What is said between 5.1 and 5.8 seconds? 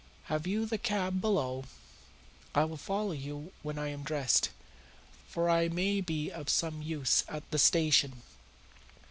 for I